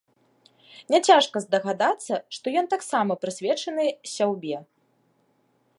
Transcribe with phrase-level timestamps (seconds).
[0.93, 3.85] Няцяжка здагадацца, што ён таксама прысвечаны
[4.15, 4.57] сяўбе.